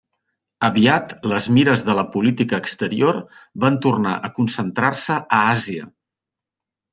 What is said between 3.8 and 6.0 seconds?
tornar a concentrar-se a Àsia.